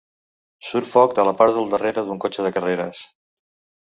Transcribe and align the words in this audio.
Surt 0.69 0.87
foc 0.93 1.13
de 1.19 1.25
la 1.29 1.33
part 1.41 1.57
del 1.59 1.69
darrere 1.75 2.05
d'un 2.07 2.23
cotxe 2.25 2.47
de 2.47 2.53
carreres. 2.57 3.05